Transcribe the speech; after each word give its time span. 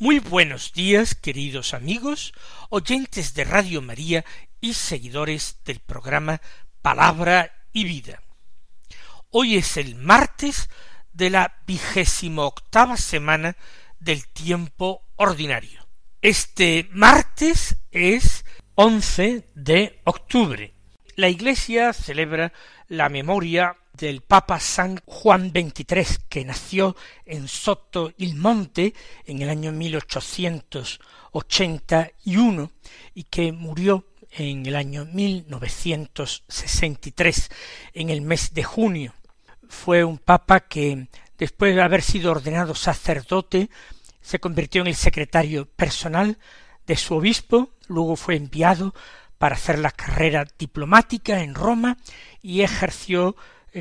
Muy 0.00 0.20
buenos 0.20 0.72
días, 0.74 1.16
queridos 1.16 1.74
amigos, 1.74 2.32
oyentes 2.68 3.34
de 3.34 3.42
Radio 3.42 3.82
María 3.82 4.24
y 4.60 4.74
seguidores 4.74 5.58
del 5.64 5.80
programa 5.80 6.40
Palabra 6.82 7.52
y 7.72 7.82
Vida. 7.82 8.22
Hoy 9.30 9.56
es 9.56 9.76
el 9.76 9.96
martes 9.96 10.70
de 11.12 11.30
la 11.30 11.56
vigésimo 11.66 12.44
octava 12.44 12.96
semana 12.96 13.56
del 13.98 14.28
tiempo 14.28 15.02
ordinario. 15.16 15.88
Este 16.22 16.88
martes 16.92 17.76
es 17.90 18.44
11 18.76 19.48
de 19.56 20.00
octubre. 20.04 20.74
La 21.16 21.28
Iglesia 21.28 21.92
celebra 21.92 22.52
la 22.86 23.08
memoria 23.08 23.76
del 23.98 24.22
Papa 24.22 24.58
San 24.60 25.00
Juan 25.04 25.50
XXIII, 25.50 26.28
que 26.28 26.44
nació 26.44 26.94
en 27.26 27.48
Soto 27.48 28.12
il 28.16 28.36
Monte 28.36 28.94
en 29.26 29.42
el 29.42 29.50
año 29.50 29.72
1881 29.72 32.70
y 33.14 33.24
que 33.24 33.50
murió 33.52 34.06
en 34.30 34.64
el 34.66 34.76
año 34.76 35.04
1963, 35.04 37.50
en 37.94 38.10
el 38.10 38.20
mes 38.20 38.54
de 38.54 38.62
junio. 38.62 39.14
Fue 39.68 40.04
un 40.04 40.18
papa 40.18 40.60
que, 40.60 41.08
después 41.36 41.74
de 41.74 41.82
haber 41.82 42.02
sido 42.02 42.30
ordenado 42.30 42.72
sacerdote, 42.74 43.70
se 44.20 44.38
convirtió 44.38 44.82
en 44.82 44.88
el 44.88 44.94
secretario 44.94 45.66
personal 45.66 46.38
de 46.86 46.96
su 46.96 47.14
obispo, 47.14 47.70
luego 47.88 48.14
fue 48.16 48.36
enviado 48.36 48.94
para 49.38 49.56
hacer 49.56 49.78
la 49.78 49.90
carrera 49.90 50.46
diplomática 50.58 51.42
en 51.42 51.54
Roma 51.54 51.96
y 52.42 52.60
ejerció 52.62 53.36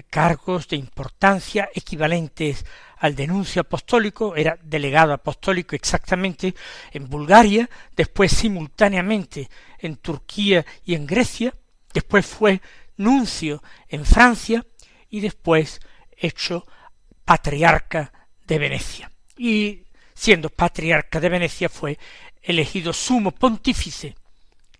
cargos 0.09 0.67
de 0.67 0.75
importancia 0.75 1.69
equivalentes 1.73 2.65
al 2.97 3.15
denuncio 3.15 3.61
apostólico, 3.61 4.35
era 4.35 4.57
delegado 4.61 5.13
apostólico 5.13 5.75
exactamente 5.75 6.55
en 6.91 7.09
Bulgaria, 7.09 7.69
después 7.95 8.31
simultáneamente 8.31 9.49
en 9.79 9.97
Turquía 9.97 10.65
y 10.83 10.95
en 10.95 11.05
Grecia, 11.05 11.53
después 11.93 12.25
fue 12.25 12.61
nuncio 12.97 13.61
en 13.87 14.05
Francia 14.05 14.65
y 15.09 15.19
después 15.19 15.79
hecho 16.17 16.65
patriarca 17.23 18.11
de 18.45 18.59
Venecia. 18.59 19.11
Y 19.37 19.83
siendo 20.13 20.49
patriarca 20.49 21.19
de 21.19 21.29
Venecia 21.29 21.69
fue 21.69 21.99
elegido 22.41 22.93
sumo 22.93 23.31
pontífice 23.31 24.15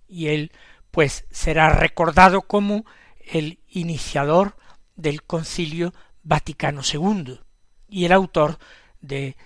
y 0.08 0.28
él 0.28 0.52
pues 0.90 1.26
será 1.30 1.70
recordado 1.70 2.42
como 2.42 2.86
el 3.26 3.60
iniciador 3.70 4.56
del 4.98 5.24
concilio 5.24 5.94
Vaticano 6.24 6.82
II 6.82 7.40
y 7.88 8.04
el 8.04 8.12
autor 8.12 8.60
de 9.00 9.38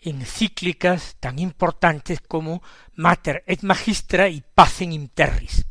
encíclicas 0.00 1.16
tan 1.20 1.38
importantes 1.38 2.20
como 2.20 2.62
Mater 2.94 3.44
et 3.46 3.62
Magistra 3.62 4.30
y 4.30 4.42
Pacem 4.54 4.92
in 4.92 5.08
Terris. 5.08 5.66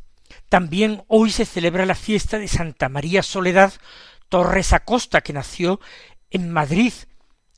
También 0.50 1.04
hoy 1.08 1.32
se 1.32 1.46
celebra 1.46 1.88
la 1.88 1.96
fiesta 1.96 2.38
de 2.38 2.48
Santa 2.48 2.88
María 2.90 3.24
Soledad 3.24 3.74
Torres 4.30 4.72
Acosta, 4.74 5.22
que 5.22 5.34
nació 5.34 5.80
en 6.30 6.52
Madrid 6.52 6.94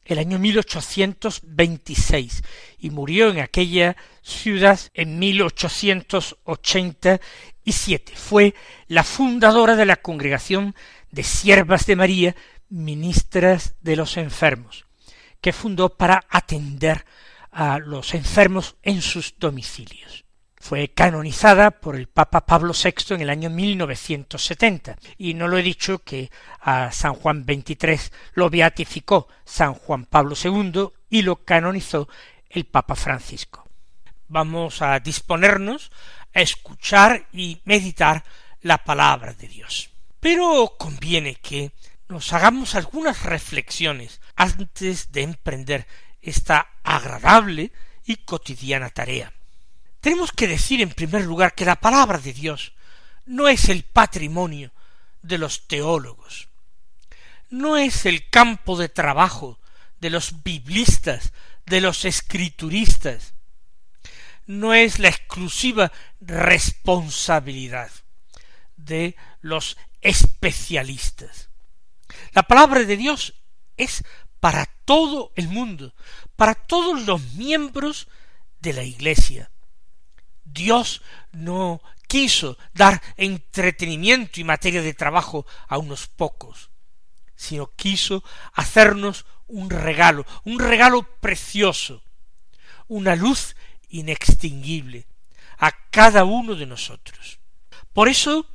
el 0.06 0.20
año 0.20 0.40
1826 0.40 2.44
y 2.80 2.92
murió 2.92 3.30
en 3.30 3.40
aquella 3.40 3.98
ciudad 4.22 4.80
en 4.94 5.20
1887. 5.20 8.14
Fue 8.16 8.56
la 8.88 9.04
fundadora 9.04 9.76
de 9.76 9.86
la 9.86 9.98
congregación 9.98 10.76
de 11.18 11.24
siervas 11.24 11.88
de 11.88 11.96
María, 11.96 12.36
ministras 12.70 13.74
de 13.82 13.96
los 13.96 14.18
enfermos, 14.18 14.86
que 15.42 15.52
fundó 15.52 15.98
para 15.98 16.24
atender 16.30 17.06
a 17.52 17.80
los 17.80 18.14
enfermos 18.14 18.76
en 18.84 19.02
sus 19.02 19.34
domicilios. 19.40 20.26
Fue 20.56 20.90
canonizada 20.90 21.72
por 21.72 21.96
el 21.96 22.06
Papa 22.06 22.46
Pablo 22.46 22.72
VI 22.72 23.16
en 23.16 23.22
el 23.22 23.32
año 23.32 23.50
1970. 23.50 24.98
Y 25.18 25.34
no 25.34 25.48
lo 25.48 25.58
he 25.58 25.64
dicho 25.64 26.04
que 26.04 26.30
a 26.62 26.92
San 26.92 27.16
Juan 27.16 27.46
XXIII 27.46 28.12
lo 28.34 28.52
beatificó 28.52 29.28
San 29.44 29.74
Juan 29.74 30.06
Pablo 30.06 30.36
II 30.36 30.90
y 31.10 31.24
lo 31.24 31.38
canonizó 31.38 32.08
el 32.48 32.66
Papa 32.66 32.94
Francisco. 32.94 33.68
Vamos 34.28 34.84
a 34.84 35.00
disponernos 35.00 35.90
a 36.32 36.42
escuchar 36.42 37.26
y 37.34 37.60
meditar 37.66 38.24
la 38.62 38.78
palabra 38.78 39.34
de 39.34 39.48
Dios. 39.48 39.97
Pero 40.20 40.76
conviene 40.78 41.36
que 41.36 41.72
nos 42.08 42.32
hagamos 42.34 42.76
algunas 42.76 43.24
reflexiones 43.24 44.22
antes 44.36 45.12
de 45.12 45.24
emprender 45.24 45.88
esta 46.22 46.70
agradable 46.84 47.72
y 48.06 48.18
cotidiana 48.18 48.90
tarea. 48.90 49.34
Tenemos 50.00 50.32
que 50.32 50.48
decir 50.48 50.82
en 50.82 50.90
primer 50.90 51.26
lugar 51.26 51.54
que 51.54 51.66
la 51.66 51.76
palabra 51.76 52.18
de 52.18 52.34
Dios 52.34 52.74
no 53.26 53.48
es 53.48 53.70
el 53.70 53.84
patrimonio 53.84 54.72
de 55.22 55.38
los 55.38 55.68
teólogos, 55.68 56.48
no 57.50 57.78
es 57.78 58.06
el 58.06 58.30
campo 58.30 58.78
de 58.78 58.90
trabajo 58.90 59.60
de 60.00 60.10
los 60.10 60.44
biblistas, 60.44 61.34
de 61.66 61.82
los 61.82 62.06
escrituristas, 62.06 63.34
no 64.46 64.74
es 64.74 65.00
la 65.00 65.10
exclusiva 65.10 65.92
responsabilidad 66.22 67.92
de 68.78 69.16
los 69.42 69.78
especialistas. 70.02 71.50
La 72.34 72.44
palabra 72.44 72.84
de 72.84 72.98
Dios 72.98 73.34
es 73.76 74.04
para 74.40 74.66
todo 74.86 75.32
el 75.36 75.48
mundo, 75.48 75.94
para 76.36 76.56
todos 76.56 77.02
los 77.06 77.22
miembros 77.34 78.08
de 78.60 78.74
la 78.74 78.84
Iglesia. 78.84 79.52
Dios 80.44 81.02
no 81.32 81.82
quiso 82.08 82.58
dar 82.74 83.02
entretenimiento 83.18 84.40
y 84.40 84.44
materia 84.44 84.82
de 84.82 84.94
trabajo 84.94 85.46
a 85.68 85.78
unos 85.78 86.08
pocos, 86.08 86.70
sino 87.36 87.72
quiso 87.76 88.24
hacernos 88.54 89.26
un 89.48 89.70
regalo, 89.70 90.26
un 90.44 90.60
regalo 90.60 91.04
precioso, 91.20 92.04
una 92.88 93.16
luz 93.16 93.56
inextinguible 93.90 95.08
a 95.58 95.72
cada 95.90 96.24
uno 96.24 96.56
de 96.56 96.66
nosotros. 96.66 97.40
Por 97.94 98.08
eso 98.08 98.46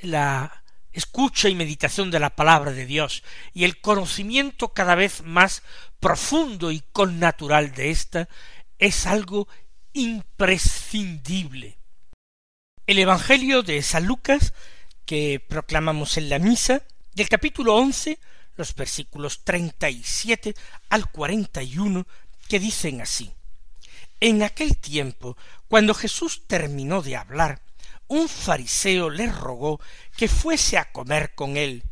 la 0.00 0.63
escucha 0.94 1.48
y 1.48 1.54
meditación 1.54 2.10
de 2.10 2.20
la 2.20 2.30
palabra 2.30 2.72
de 2.72 2.86
Dios 2.86 3.22
y 3.52 3.64
el 3.64 3.80
conocimiento 3.80 4.72
cada 4.72 4.94
vez 4.94 5.22
más 5.22 5.62
profundo 6.00 6.70
y 6.70 6.82
connatural 6.92 7.74
de 7.74 7.90
ésta 7.90 8.28
es 8.78 9.06
algo 9.06 9.48
imprescindible. 9.92 11.76
El 12.86 12.98
Evangelio 12.98 13.62
de 13.62 13.82
San 13.82 14.06
Lucas, 14.06 14.54
que 15.04 15.44
proclamamos 15.46 16.16
en 16.16 16.28
la 16.28 16.38
misa, 16.38 16.82
del 17.14 17.28
capítulo 17.28 17.74
once, 17.74 18.18
los 18.56 18.74
versículos 18.74 19.42
treinta 19.44 19.90
y 19.90 20.02
siete 20.04 20.54
al 20.90 21.10
cuarenta 21.10 21.62
y 21.62 21.78
uno, 21.78 22.06
que 22.48 22.60
dicen 22.60 23.00
así. 23.00 23.32
En 24.20 24.42
aquel 24.42 24.76
tiempo, 24.76 25.36
cuando 25.66 25.92
Jesús 25.92 26.42
terminó 26.46 27.02
de 27.02 27.16
hablar, 27.16 27.60
un 28.14 28.28
fariseo 28.28 29.10
le 29.10 29.26
rogó 29.30 29.80
que 30.16 30.28
fuese 30.28 30.78
a 30.78 30.92
comer 30.92 31.34
con 31.34 31.56
él. 31.56 31.82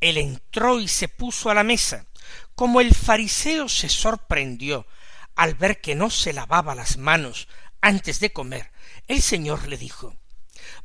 Él 0.00 0.16
entró 0.16 0.80
y 0.80 0.88
se 0.88 1.08
puso 1.08 1.50
a 1.50 1.54
la 1.54 1.64
mesa. 1.64 2.06
Como 2.54 2.80
el 2.80 2.94
fariseo 2.94 3.68
se 3.68 3.88
sorprendió 3.88 4.86
al 5.34 5.54
ver 5.54 5.80
que 5.80 5.94
no 5.94 6.10
se 6.10 6.32
lavaba 6.32 6.74
las 6.74 6.96
manos 6.96 7.48
antes 7.80 8.20
de 8.20 8.32
comer, 8.32 8.70
el 9.08 9.20
Señor 9.20 9.66
le 9.66 9.76
dijo 9.76 10.14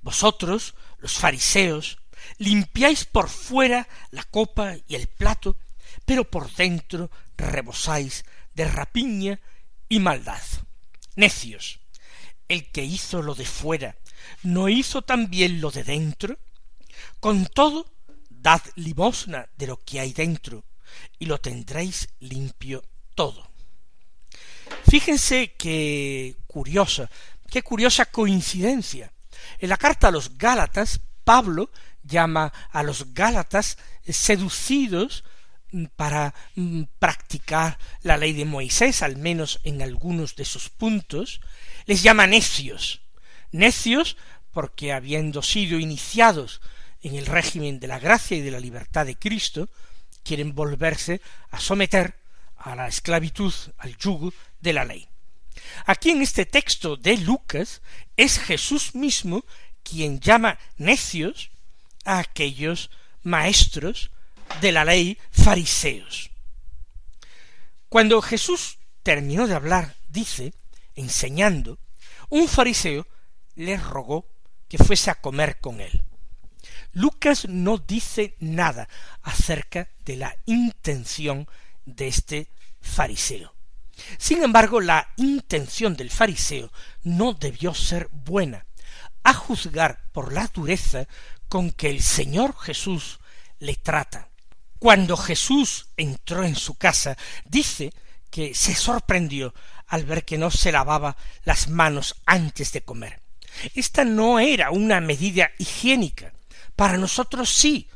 Vosotros, 0.01 0.73
los 0.97 1.13
fariseos, 1.13 1.99
limpiáis 2.37 3.05
por 3.05 3.29
fuera 3.29 3.87
la 4.09 4.23
copa 4.23 4.75
y 4.87 4.95
el 4.95 5.07
plato, 5.07 5.57
pero 6.05 6.29
por 6.29 6.51
dentro 6.55 7.11
rebosáis 7.37 8.25
de 8.55 8.67
rapiña 8.67 9.39
y 9.87 9.99
maldad. 9.99 10.41
Necios, 11.15 11.79
el 12.47 12.71
que 12.71 12.83
hizo 12.83 13.21
lo 13.21 13.35
de 13.35 13.45
fuera, 13.45 13.97
¿no 14.43 14.69
hizo 14.69 15.01
también 15.01 15.61
lo 15.61 15.71
de 15.71 15.83
dentro? 15.83 16.37
Con 17.19 17.45
todo, 17.45 17.91
dad 18.29 18.61
limosna 18.75 19.47
de 19.57 19.67
lo 19.67 19.77
que 19.77 19.99
hay 19.99 20.13
dentro, 20.13 20.63
y 21.19 21.25
lo 21.25 21.39
tendréis 21.39 22.09
limpio 22.19 22.83
todo. 23.15 23.49
Fíjense 24.89 25.53
qué 25.57 26.35
curiosa, 26.47 27.09
qué 27.49 27.61
curiosa 27.61 28.05
coincidencia. 28.05 29.11
En 29.59 29.69
la 29.69 29.77
carta 29.77 30.07
a 30.07 30.11
los 30.11 30.37
Gálatas, 30.37 31.01
Pablo 31.23 31.71
llama 32.03 32.53
a 32.71 32.83
los 32.83 33.13
Gálatas 33.13 33.77
seducidos 34.07 35.23
para 35.95 36.33
mm, 36.55 36.83
practicar 36.99 37.77
la 38.01 38.17
ley 38.17 38.33
de 38.33 38.45
Moisés, 38.45 39.01
al 39.01 39.17
menos 39.17 39.59
en 39.63 39.81
algunos 39.81 40.35
de 40.35 40.45
sus 40.45 40.69
puntos, 40.69 41.41
les 41.85 42.03
llama 42.03 42.27
necios. 42.27 43.01
Necios 43.51 44.17
porque 44.51 44.91
habiendo 44.91 45.41
sido 45.41 45.79
iniciados 45.79 46.61
en 47.01 47.15
el 47.15 47.25
régimen 47.25 47.79
de 47.79 47.87
la 47.87 47.99
gracia 47.99 48.37
y 48.37 48.41
de 48.41 48.51
la 48.51 48.59
libertad 48.59 49.05
de 49.05 49.15
Cristo, 49.15 49.69
quieren 50.23 50.55
volverse 50.55 51.21
a 51.51 51.59
someter 51.59 52.15
a 52.57 52.75
la 52.75 52.87
esclavitud, 52.87 53.53
al 53.77 53.95
yugo 53.97 54.33
de 54.59 54.73
la 54.73 54.83
ley. 54.83 55.07
Aquí 55.85 56.11
en 56.11 56.21
este 56.21 56.45
texto 56.45 56.97
de 56.97 57.17
Lucas 57.17 57.81
es 58.15 58.39
Jesús 58.39 58.95
mismo 58.95 59.45
quien 59.83 60.19
llama 60.19 60.57
necios 60.77 61.51
a 62.03 62.19
aquellos 62.19 62.89
maestros 63.23 64.11
de 64.61 64.71
la 64.71 64.85
ley 64.85 65.17
fariseos. 65.31 66.31
Cuando 67.89 68.21
Jesús 68.21 68.79
terminó 69.03 69.47
de 69.47 69.55
hablar, 69.55 69.95
dice, 70.09 70.53
enseñando, 70.95 71.79
un 72.29 72.47
fariseo 72.47 73.07
le 73.57 73.75
rogó 73.75 74.29
que 74.69 74.77
fuese 74.77 75.11
a 75.11 75.15
comer 75.15 75.59
con 75.59 75.81
él. 75.81 76.03
Lucas 76.93 77.47
no 77.49 77.77
dice 77.77 78.35
nada 78.39 78.87
acerca 79.21 79.89
de 80.05 80.15
la 80.15 80.35
intención 80.45 81.47
de 81.85 82.07
este 82.07 82.49
fariseo. 82.79 83.53
Sin 84.17 84.43
embargo, 84.43 84.79
la 84.79 85.09
intención 85.17 85.95
del 85.95 86.11
fariseo 86.11 86.71
no 87.03 87.33
debió 87.33 87.73
ser 87.73 88.09
buena, 88.11 88.65
a 89.23 89.33
juzgar 89.33 89.99
por 90.11 90.31
la 90.33 90.47
dureza 90.53 91.07
con 91.49 91.71
que 91.71 91.89
el 91.89 92.01
Señor 92.01 92.55
Jesús 92.57 93.19
le 93.59 93.75
trata. 93.75 94.29
Cuando 94.79 95.17
Jesús 95.17 95.89
entró 95.97 96.43
en 96.43 96.55
su 96.55 96.75
casa, 96.75 97.17
dice 97.45 97.91
que 98.29 98.53
se 98.53 98.75
sorprendió 98.75 99.53
al 99.87 100.05
ver 100.05 100.25
que 100.25 100.37
no 100.37 100.51
se 100.51 100.71
lavaba 100.71 101.17
las 101.43 101.69
manos 101.69 102.21
antes 102.25 102.71
de 102.71 102.81
comer. 102.81 103.26
Esta 103.75 104.05
no 104.05 104.39
era 104.39 104.71
una 104.71 105.01
medida 105.01 105.51
higiénica. 105.57 106.33
Para 106.75 106.97
nosotros 106.97 107.49
sí, 107.49 107.89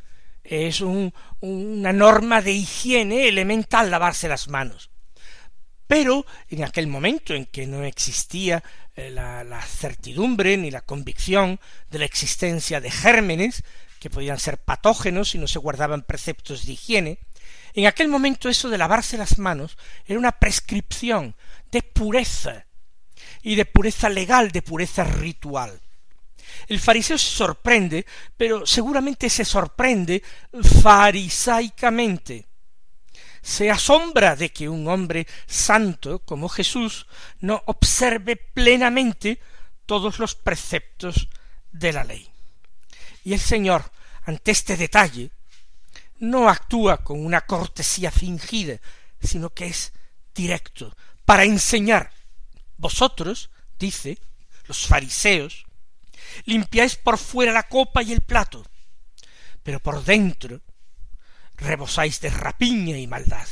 es 0.43 0.81
una 0.81 1.93
norma 1.93 2.41
de 2.41 2.51
higiene 2.51 3.27
elemental 3.27 3.91
lavarse 3.91 4.27
las 4.27 4.47
manos. 4.47 4.89
Pero 5.87 6.25
en 6.49 6.63
aquel 6.63 6.87
momento 6.87 7.33
en 7.33 7.45
que 7.45 7.67
no 7.67 7.83
existía 7.83 8.63
eh, 8.95 9.09
la, 9.09 9.43
la 9.43 9.61
certidumbre 9.61 10.57
ni 10.57 10.71
la 10.71 10.81
convicción 10.81 11.59
de 11.89 11.99
la 11.99 12.05
existencia 12.05 12.79
de 12.79 12.89
gérmenes, 12.89 13.63
que 13.99 14.09
podían 14.09 14.39
ser 14.39 14.57
patógenos 14.57 15.29
si 15.29 15.37
no 15.37 15.47
se 15.47 15.59
guardaban 15.59 16.03
preceptos 16.03 16.65
de 16.65 16.73
higiene, 16.73 17.19
en 17.73 17.85
aquel 17.85 18.07
momento 18.07 18.49
eso 18.49 18.69
de 18.69 18.77
lavarse 18.77 19.17
las 19.17 19.37
manos 19.37 19.77
era 20.05 20.19
una 20.19 20.33
prescripción 20.33 21.35
de 21.71 21.83
pureza, 21.83 22.65
y 23.41 23.55
de 23.55 23.65
pureza 23.65 24.09
legal, 24.09 24.51
de 24.51 24.61
pureza 24.61 25.03
ritual. 25.03 25.81
El 26.67 26.79
fariseo 26.79 27.17
se 27.17 27.35
sorprende, 27.35 28.05
pero 28.37 28.65
seguramente 28.65 29.29
se 29.29 29.45
sorprende 29.45 30.23
farisaicamente. 30.81 32.47
Se 33.41 33.71
asombra 33.71 34.35
de 34.35 34.49
que 34.49 34.69
un 34.69 34.87
hombre 34.87 35.25
santo 35.47 36.19
como 36.19 36.47
Jesús 36.47 37.07
no 37.39 37.63
observe 37.65 38.35
plenamente 38.35 39.39
todos 39.85 40.19
los 40.19 40.35
preceptos 40.35 41.27
de 41.71 41.93
la 41.93 42.03
ley. 42.03 42.29
Y 43.23 43.33
el 43.33 43.39
Señor, 43.39 43.91
ante 44.23 44.51
este 44.51 44.77
detalle, 44.77 45.31
no 46.19 46.49
actúa 46.49 47.03
con 47.03 47.25
una 47.25 47.41
cortesía 47.41 48.11
fingida, 48.11 48.79
sino 49.21 49.49
que 49.49 49.67
es 49.67 49.91
directo, 50.33 50.95
para 51.25 51.43
enseñar. 51.43 52.11
Vosotros, 52.81 53.51
dice, 53.77 54.17
los 54.65 54.87
fariseos, 54.87 55.67
limpiáis 56.45 56.95
por 56.95 57.19
fuera 57.19 57.53
la 57.53 57.69
copa 57.69 58.01
y 58.01 58.11
el 58.11 58.21
plato, 58.21 58.65
pero 59.61 59.79
por 59.79 60.03
dentro 60.03 60.61
rebosáis 61.57 62.19
de 62.21 62.31
rapiña 62.31 62.97
y 62.97 63.05
maldad. 63.05 63.47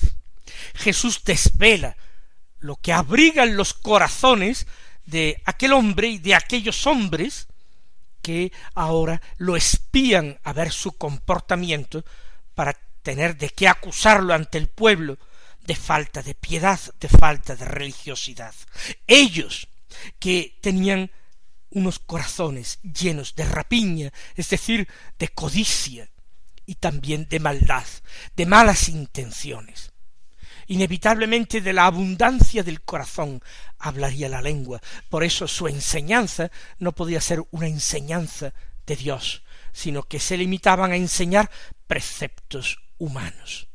Jesús 0.74 1.24
desvela 1.24 1.96
lo 2.58 2.78
que 2.78 2.92
abrigan 2.92 3.56
los 3.56 3.76
corazones 3.76 4.66
de 5.06 5.40
aquel 5.46 5.74
hombre 5.74 6.08
y 6.08 6.18
de 6.18 6.34
aquellos 6.34 6.88
hombres 6.88 7.46
que 8.24 8.52
ahora 8.74 9.22
lo 9.38 9.56
espían 9.56 10.40
a 10.44 10.54
ver 10.54 10.72
su 10.72 10.94
comportamiento 10.94 12.04
para 12.56 12.74
tener 13.04 13.38
de 13.38 13.52
qué 13.52 13.68
acusarlo 13.68 14.34
ante 14.34 14.58
el 14.58 14.70
pueblo 14.70 15.20
de 15.66 15.76
falta 15.76 16.22
de 16.22 16.36
piedad, 16.36 16.80
de 17.00 17.10
falta 17.10 17.56
de 17.56 17.66
religiosidad. 17.66 18.56
Ellos 19.08 19.68
que 20.20 20.58
tenían 20.62 21.12
unos 21.72 22.00
corazones 22.00 22.80
llenos 22.82 23.36
de 23.36 23.46
rapiña, 23.46 24.12
es 24.36 24.50
decir, 24.50 24.88
de 25.18 25.30
codicia 25.30 26.10
y 26.66 26.76
también 26.76 27.28
de 27.30 27.40
maldad, 27.40 27.86
de 28.36 28.46
malas 28.46 28.90
intenciones. 28.90 29.92
Inevitablemente 30.68 31.62
de 31.62 31.74
la 31.74 31.86
abundancia 31.86 32.62
del 32.62 32.82
corazón 32.82 33.42
hablaría 33.80 34.30
la 34.30 34.42
lengua. 34.42 34.80
Por 35.10 35.24
eso 35.24 35.48
su 35.48 35.68
enseñanza 35.68 36.52
no 36.78 36.92
podía 36.92 37.22
ser 37.22 37.44
una 37.50 37.68
enseñanza 37.68 38.54
de 38.86 38.96
Dios, 38.96 39.44
sino 39.72 40.04
que 40.04 40.20
se 40.20 40.38
limitaban 40.38 40.92
a 40.92 40.96
enseñar 40.96 41.50
preceptos 41.88 42.80
humanos. 43.00 43.69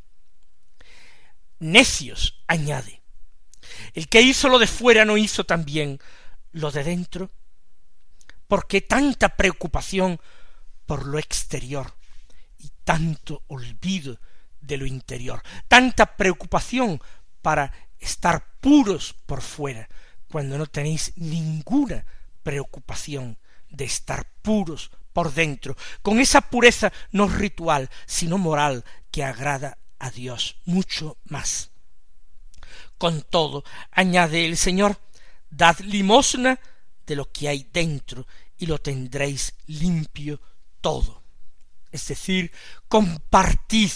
Necios, 1.59 2.43
añade. 2.47 3.03
El 3.95 4.09
que 4.09 4.23
hizo 4.23 4.49
lo 4.49 4.59
de 4.59 4.67
fuera 4.67 5.05
no 5.05 5.17
hizo 5.17 5.45
también 5.45 5.99
lo 6.53 6.71
de 6.71 6.85
dentro. 6.85 7.31
¿Por 8.49 8.67
qué 8.67 8.81
tanta 8.81 9.37
preocupación 9.37 10.21
por 10.87 11.07
lo 11.07 11.19
exterior 11.19 11.95
y 12.59 12.71
tanto 12.85 13.43
olvido 13.49 14.19
de 14.61 14.77
lo 14.77 14.87
interior, 14.87 15.43
tanta 15.69 16.17
preocupación 16.17 17.01
para 17.43 17.73
estar 17.99 18.45
puros 18.61 19.15
por 19.27 19.43
fuera, 19.43 19.89
cuando 20.31 20.59
no 20.59 20.67
tenéis 20.67 21.13
ninguna 21.17 22.05
preocupación 22.43 23.39
de 23.69 23.85
estar 23.85 24.27
puros 24.43 24.91
por 25.13 25.33
dentro, 25.33 25.77
con 26.03 26.19
esa 26.19 26.41
pureza 26.41 26.93
no 27.13 27.29
ritual, 27.29 27.91
sino 28.07 28.39
moral, 28.39 28.85
que 29.11 29.23
agrada 29.23 29.79
a 30.05 30.11
Dios 30.11 30.57
mucho 30.67 31.17
más. 31.25 31.71
Con 32.99 33.23
todo, 33.23 33.65
añade 33.91 34.45
el 34.45 34.59
Señor, 34.59 35.01
dad 35.49 35.79
limosna 35.79 36.61
de 37.07 37.17
lo 37.17 37.33
que 37.33 37.49
hay 37.49 37.67
dentro 37.73 38.27
y 38.59 38.67
lo 38.67 38.79
tendréis 38.79 39.55
limpio 39.67 40.41
todo. 40.83 41.23
Es 41.91 42.07
decir, 42.07 42.53
compartid 42.87 43.93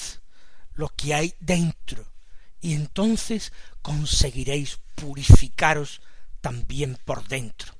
lo 0.72 0.88
que 0.88 1.12
hay 1.12 1.34
dentro, 1.40 2.10
y 2.60 2.72
entonces 2.72 3.52
conseguiréis 3.82 4.78
purificaros 4.94 6.00
también 6.40 6.98
por 7.04 7.28
dentro. 7.28 7.74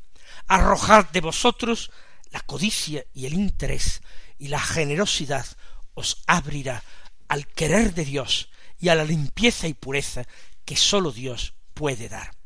Arrojad 0.48 1.06
de 1.10 1.22
vosotros 1.22 1.90
la 2.30 2.40
codicia 2.40 3.06
y 3.14 3.24
el 3.24 3.32
interés, 3.32 4.02
y 4.36 4.48
la 4.48 4.60
generosidad 4.60 5.46
os 5.94 6.22
abrirá 6.26 6.82
al 7.28 7.46
querer 7.46 7.94
de 7.94 8.04
Dios 8.04 8.50
y 8.78 8.88
a 8.88 8.94
la 8.94 9.04
limpieza 9.04 9.68
y 9.68 9.74
pureza 9.74 10.26
que 10.64 10.76
sólo 10.76 11.12
Dios 11.12 11.54
puede 11.74 12.08
dar. 12.08 12.37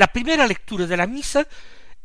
La 0.00 0.06
primera 0.06 0.46
lectura 0.46 0.86
de 0.86 0.96
la 0.96 1.06
misa, 1.06 1.46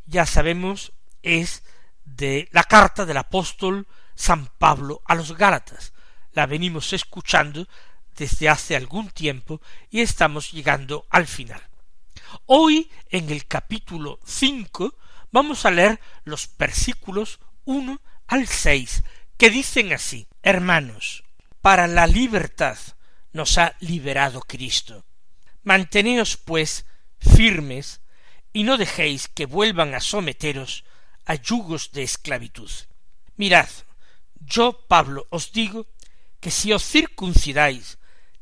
ya 0.04 0.26
sabemos, 0.26 0.92
es 1.22 1.62
de 2.04 2.46
la 2.52 2.62
carta 2.62 3.06
del 3.06 3.16
apóstol 3.16 3.88
San 4.14 4.48
Pablo 4.58 5.00
a 5.06 5.14
los 5.14 5.34
Gálatas. 5.34 5.94
La 6.32 6.44
venimos 6.44 6.92
escuchando 6.92 7.66
desde 8.14 8.50
hace 8.50 8.76
algún 8.76 9.08
tiempo 9.08 9.62
y 9.88 10.02
estamos 10.02 10.52
llegando 10.52 11.06
al 11.08 11.26
final. 11.26 11.62
Hoy, 12.44 12.90
en 13.08 13.30
el 13.30 13.46
capítulo 13.46 14.20
cinco, 14.26 14.98
vamos 15.32 15.64
a 15.64 15.70
leer 15.70 15.98
los 16.24 16.50
versículos 16.58 17.40
uno 17.64 18.02
al 18.26 18.46
seis, 18.46 19.04
que 19.38 19.48
dicen 19.48 19.94
así 19.94 20.28
Hermanos, 20.42 21.24
para 21.62 21.86
la 21.86 22.06
libertad 22.06 22.76
nos 23.32 23.56
ha 23.56 23.74
liberado 23.80 24.42
Cristo. 24.42 25.06
Manteneos, 25.62 26.36
pues, 26.36 26.84
firmes, 27.18 28.00
y 28.52 28.62
no 28.64 28.76
dejéis 28.76 29.28
que 29.28 29.46
vuelvan 29.46 29.94
a 29.94 30.00
someteros 30.00 30.84
a 31.26 31.34
yugos 31.34 31.92
de 31.92 32.02
esclavitud. 32.02 32.70
Mirad, 33.36 33.68
yo, 34.40 34.86
Pablo, 34.88 35.26
os 35.30 35.52
digo 35.52 35.86
que 36.40 36.50
si 36.50 36.72
os 36.72 36.84
circuncidáis, 36.84 37.98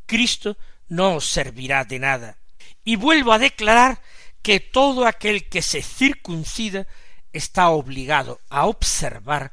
Cristo 0.06 0.56
no 0.88 1.16
os 1.16 1.26
servirá 1.26 1.84
de 1.84 1.98
nada. 1.98 2.38
Y 2.84 2.96
vuelvo 2.96 3.32
a 3.32 3.38
declarar 3.38 4.02
que 4.42 4.60
todo 4.60 5.06
aquel 5.06 5.48
que 5.48 5.62
se 5.62 5.82
circuncida 5.82 6.86
está 7.32 7.70
obligado 7.70 8.40
a 8.50 8.66
observar 8.66 9.50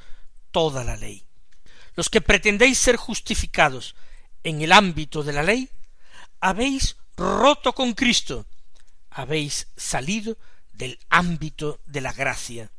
toda 0.51 0.83
la 0.83 0.97
ley. 0.97 1.23
Los 1.95 2.09
que 2.09 2.21
pretendéis 2.21 2.77
ser 2.77 2.97
justificados 2.97 3.95
en 4.43 4.61
el 4.61 4.71
ámbito 4.71 5.23
de 5.23 5.33
la 5.33 5.43
ley, 5.43 5.69
habéis 6.39 6.97
roto 7.15 7.73
con 7.73 7.93
Cristo, 7.93 8.45
habéis 9.11 9.67
salido 9.75 10.37
del 10.73 10.97
ámbito 11.09 11.79
de 11.85 12.01
la 12.01 12.13
gracia. 12.13 12.71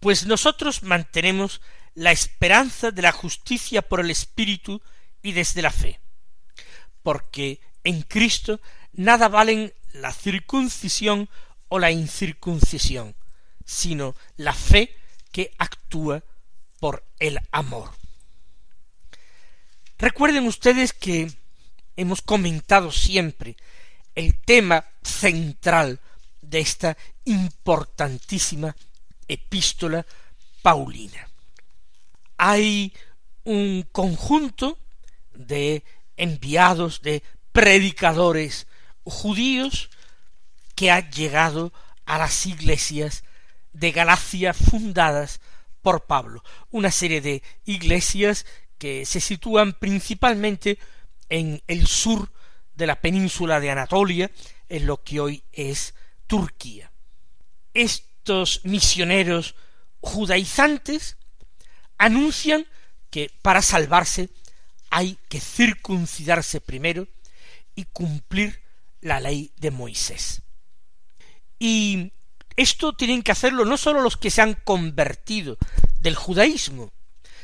Pues 0.00 0.26
nosotros 0.26 0.82
mantenemos 0.82 1.62
la 1.94 2.12
esperanza 2.12 2.90
de 2.90 3.02
la 3.02 3.12
justicia 3.12 3.80
por 3.80 4.00
el 4.00 4.10
Espíritu 4.10 4.82
y 5.22 5.32
desde 5.32 5.62
la 5.62 5.70
fe, 5.70 6.00
porque 7.02 7.60
en 7.84 8.02
Cristo 8.02 8.60
nada 8.92 9.28
valen 9.28 9.72
la 9.94 10.12
circuncisión 10.12 11.30
o 11.68 11.78
la 11.78 11.90
incircuncisión, 11.90 13.16
sino 13.64 14.14
la 14.36 14.52
fe 14.52 14.94
que 15.32 15.52
actúa 15.58 16.22
por 16.78 17.04
el 17.18 17.40
amor. 17.50 17.90
Recuerden 19.98 20.46
ustedes 20.46 20.92
que 20.92 21.32
hemos 21.96 22.20
comentado 22.20 22.92
siempre 22.92 23.56
el 24.16 24.40
tema 24.40 24.84
central 25.02 26.00
de 26.40 26.58
esta 26.58 26.96
importantísima 27.24 28.74
epístola 29.28 30.04
paulina. 30.62 31.28
Hay 32.38 32.92
un 33.44 33.86
conjunto 33.92 34.78
de 35.34 35.84
enviados, 36.16 37.02
de 37.02 37.22
predicadores 37.52 38.66
judíos 39.04 39.90
que 40.74 40.90
ha 40.90 41.08
llegado 41.10 41.72
a 42.04 42.18
las 42.18 42.46
iglesias 42.46 43.22
de 43.72 43.92
Galacia 43.92 44.54
fundadas 44.54 45.40
por 45.82 46.06
Pablo, 46.06 46.42
una 46.70 46.90
serie 46.90 47.20
de 47.20 47.42
iglesias 47.64 48.46
que 48.78 49.06
se 49.06 49.20
sitúan 49.20 49.72
principalmente 49.74 50.78
en 51.28 51.62
el 51.66 51.86
sur 51.86 52.30
de 52.76 52.86
la 52.86 53.00
península 53.00 53.58
de 53.58 53.70
Anatolia, 53.70 54.30
en 54.68 54.86
lo 54.86 55.02
que 55.02 55.20
hoy 55.20 55.42
es 55.52 55.94
Turquía. 56.26 56.92
Estos 57.74 58.60
misioneros 58.64 59.54
judaizantes 60.00 61.16
anuncian 61.98 62.66
que 63.10 63.30
para 63.42 63.62
salvarse 63.62 64.28
hay 64.90 65.18
que 65.28 65.40
circuncidarse 65.40 66.60
primero 66.60 67.08
y 67.74 67.84
cumplir 67.84 68.62
la 69.00 69.20
ley 69.20 69.52
de 69.56 69.70
Moisés. 69.70 70.42
Y 71.58 72.12
esto 72.56 72.94
tienen 72.94 73.22
que 73.22 73.32
hacerlo 73.32 73.64
no 73.64 73.76
sólo 73.76 74.00
los 74.00 74.16
que 74.16 74.30
se 74.30 74.42
han 74.42 74.54
convertido 74.54 75.58
del 76.00 76.14
judaísmo, 76.14 76.92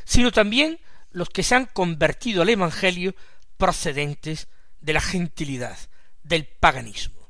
sino 0.05 0.33
también 0.33 0.79
los 1.11 1.29
que 1.29 1.43
se 1.43 1.55
han 1.55 1.67
convertido 1.67 2.43
al 2.43 2.49
Evangelio 2.49 3.15
procedentes 3.57 4.49
de 4.83 4.93
la 4.93 5.01
gentilidad, 5.01 5.79
del 6.23 6.47
paganismo. 6.47 7.29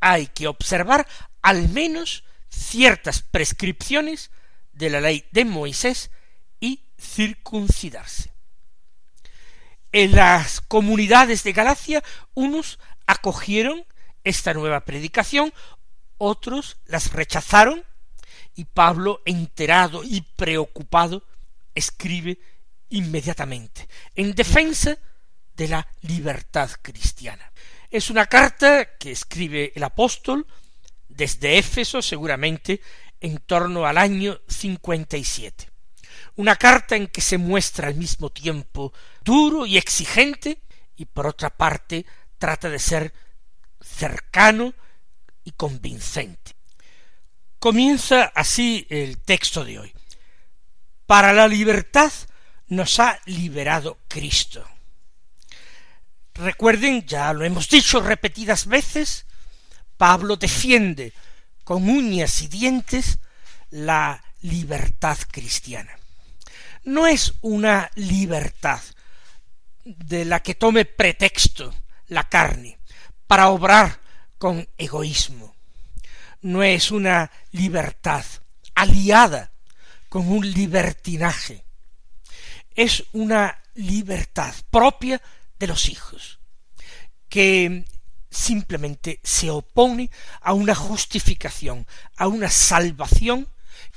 Hay 0.00 0.28
que 0.28 0.46
observar 0.46 1.06
al 1.42 1.68
menos 1.68 2.24
ciertas 2.48 3.22
prescripciones 3.22 4.30
de 4.72 4.90
la 4.90 5.00
ley 5.00 5.24
de 5.32 5.44
Moisés 5.44 6.10
y 6.60 6.84
circuncidarse. 6.98 8.32
En 9.92 10.12
las 10.12 10.60
comunidades 10.60 11.42
de 11.42 11.52
Galacia, 11.52 12.02
unos 12.34 12.78
acogieron 13.06 13.84
esta 14.24 14.54
nueva 14.54 14.84
predicación, 14.84 15.52
otros 16.18 16.76
las 16.86 17.12
rechazaron, 17.12 17.84
y 18.54 18.64
Pablo, 18.64 19.22
enterado 19.24 20.02
y 20.04 20.20
preocupado, 20.20 21.22
escribe 21.74 22.38
inmediatamente 22.90 23.88
en 24.14 24.34
defensa 24.34 24.98
de 25.58 25.68
la 25.68 25.86
libertad 26.02 26.70
cristiana. 26.80 27.52
Es 27.90 28.10
una 28.10 28.26
carta 28.26 28.96
que 28.96 29.10
escribe 29.10 29.72
el 29.74 29.82
apóstol 29.82 30.46
desde 31.08 31.58
Éfeso, 31.58 32.00
seguramente 32.00 32.80
en 33.20 33.38
torno 33.38 33.84
al 33.84 33.98
año 33.98 34.40
cincuenta 34.48 35.16
y 35.16 35.24
siete. 35.24 35.68
Una 36.36 36.54
carta 36.54 36.94
en 36.94 37.08
que 37.08 37.20
se 37.20 37.38
muestra 37.38 37.88
al 37.88 37.96
mismo 37.96 38.30
tiempo 38.30 38.92
duro 39.24 39.66
y 39.66 39.76
exigente, 39.76 40.62
y 40.96 41.06
por 41.06 41.26
otra 41.26 41.50
parte 41.50 42.06
trata 42.38 42.70
de 42.70 42.78
ser 42.78 43.12
cercano 43.80 44.72
y 45.42 45.50
convincente. 45.52 46.54
Comienza 47.58 48.30
así 48.32 48.86
el 48.90 49.18
texto 49.18 49.64
de 49.64 49.80
hoy. 49.80 49.92
Para 51.06 51.32
la 51.32 51.48
libertad 51.48 52.12
nos 52.68 53.00
ha 53.00 53.18
liberado 53.26 53.98
Cristo. 54.06 54.64
Recuerden, 56.38 57.04
ya 57.06 57.32
lo 57.32 57.44
hemos 57.44 57.68
dicho 57.68 58.00
repetidas 58.00 58.66
veces, 58.66 59.26
Pablo 59.96 60.36
defiende 60.36 61.12
con 61.64 61.88
uñas 61.88 62.42
y 62.42 62.48
dientes 62.48 63.18
la 63.70 64.22
libertad 64.42 65.18
cristiana. 65.30 65.98
No 66.84 67.06
es 67.06 67.34
una 67.40 67.90
libertad 67.96 68.80
de 69.84 70.24
la 70.24 70.40
que 70.40 70.54
tome 70.54 70.84
pretexto 70.84 71.74
la 72.06 72.28
carne 72.28 72.78
para 73.26 73.48
obrar 73.48 74.00
con 74.38 74.66
egoísmo. 74.78 75.54
No 76.42 76.62
es 76.62 76.90
una 76.90 77.30
libertad 77.50 78.24
aliada 78.74 79.50
con 80.08 80.30
un 80.30 80.50
libertinaje 80.50 81.64
es 82.78 83.02
una 83.12 83.58
libertad 83.74 84.54
propia 84.70 85.20
de 85.58 85.66
los 85.66 85.88
hijos, 85.88 86.38
que 87.28 87.84
simplemente 88.30 89.20
se 89.22 89.50
opone 89.50 90.10
a 90.40 90.52
una 90.52 90.74
justificación, 90.74 91.86
a 92.16 92.26
una 92.26 92.50
salvación 92.50 93.48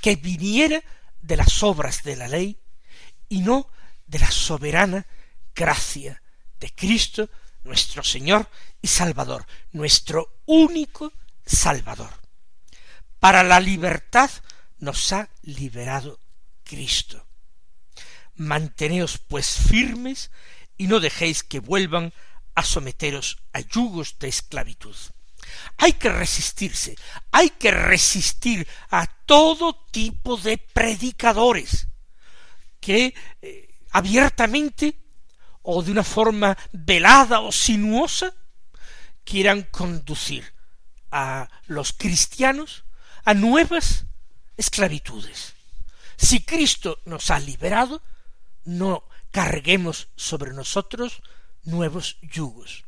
que 0.02 0.16
viniera 0.16 0.82
de 1.22 1.38
las 1.38 1.64
obras 1.64 2.04
de 2.04 2.16
la 2.16 2.28
ley 2.28 2.58
y 3.30 3.42
no 3.42 3.70
de 4.08 4.20
la 4.20 4.32
soberana 4.32 5.06
gracia 5.54 6.22
de 6.60 6.70
Cristo, 6.74 7.30
nuestro 7.64 8.04
Señor 8.04 8.50
y 8.82 8.88
Salvador, 8.88 9.46
nuestro 9.72 10.42
único 10.46 11.14
Salvador. 11.46 12.10
Para 13.20 13.44
la 13.44 13.60
libertad 13.60 14.32
nos 14.80 15.14
ha 15.14 15.30
liberado 15.44 16.20
Cristo. 16.64 17.26
Manteneos 18.36 19.20
pues 19.20 19.58
firmes 19.58 20.32
y 20.82 20.88
no 20.88 21.00
dejéis 21.00 21.44
que 21.44 21.60
vuelvan 21.60 22.12
a 22.56 22.64
someteros 22.64 23.38
a 23.54 23.60
yugos 23.60 24.18
de 24.18 24.30
esclavitud. 24.30 24.96
Hay 25.78 25.94
que 25.94 26.10
resistirse, 26.10 26.96
hay 27.30 27.52
que 27.52 27.70
resistir 27.70 28.68
a 28.90 29.06
todo 29.06 29.76
tipo 29.92 30.38
de 30.38 30.58
predicadores 30.58 31.86
que 32.80 33.14
eh, 33.44 33.70
abiertamente 33.92 34.98
o 35.62 35.84
de 35.84 35.92
una 35.92 36.04
forma 36.04 36.58
velada 36.72 37.42
o 37.42 37.52
sinuosa 37.52 38.34
quieran 39.24 39.62
conducir 39.70 40.52
a 41.12 41.48
los 41.68 41.94
cristianos 41.94 42.86
a 43.24 43.36
nuevas 43.36 44.06
esclavitudes. 44.58 45.54
Si 46.18 46.44
Cristo 46.44 46.98
nos 47.06 47.30
ha 47.30 47.40
liberado, 47.40 48.02
no 48.66 49.04
carguemos 49.32 50.10
sobre 50.16 50.54
nosotros 50.54 51.22
nuevos 51.64 52.18
yugos. 52.22 52.86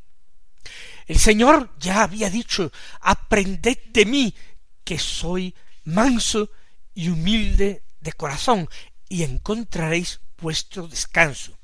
El 1.08 1.20
Señor 1.20 1.74
ya 1.80 2.04
había 2.04 2.30
dicho, 2.30 2.72
aprended 3.02 3.78
de 3.88 4.06
mí, 4.06 4.36
que 4.84 5.00
soy 5.00 5.56
manso 5.86 6.50
y 6.94 7.10
humilde 7.10 7.84
de 8.00 8.14
corazón, 8.14 8.70
y 9.10 9.24
encontraréis 9.24 10.22
vuestro 10.38 10.88
descanso. 10.88 11.58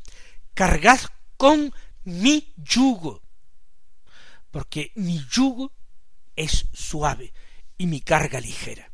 Cargad 0.53 1.00
con 1.38 1.74
mi 2.03 2.53
yugo, 2.57 3.21
porque 4.51 4.91
mi 4.95 5.25
yugo 5.31 5.71
es 6.36 6.65
suave 6.74 7.33
y 7.77 7.88
mi 7.88 8.01
carga 8.01 8.39
ligera. 8.39 8.91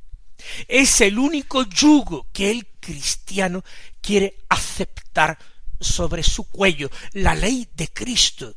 Es 0.67 1.01
el 1.01 1.17
único 1.17 1.63
yugo 1.63 2.27
que 2.31 2.51
el 2.51 2.67
cristiano 2.79 3.63
quiere 4.01 4.45
aceptar 4.49 5.37
sobre 5.79 6.23
su 6.23 6.45
cuello, 6.49 6.89
la 7.13 7.35
ley 7.35 7.67
de 7.73 7.87
Cristo, 7.89 8.55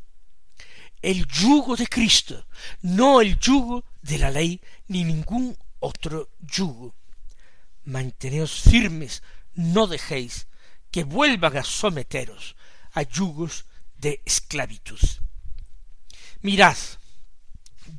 el 1.03 1.27
yugo 1.27 1.77
de 1.77 1.87
Cristo, 1.87 2.47
no 2.83 3.21
el 3.21 3.39
yugo 3.39 3.85
de 4.03 4.19
la 4.19 4.31
ley 4.31 4.61
ni 4.89 5.05
ningún 5.05 5.57
otro 5.81 6.31
yugo. 6.41 6.95
Manteneos 7.85 8.61
firmes, 8.61 9.23
no 9.55 9.87
dejéis 9.87 10.47
que 10.91 11.05
vuelvan 11.05 11.57
a 11.57 11.65
someteros 11.65 12.57
a 12.93 13.03
yugos 13.03 13.67
de 13.97 14.23
esclavitud. 14.25 15.01
Mirad, 16.43 16.77